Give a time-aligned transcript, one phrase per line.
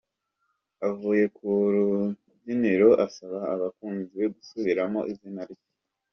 [0.87, 5.63] Avuye kunrunyiniro asaba abakunzi be gusubiramo izina rye.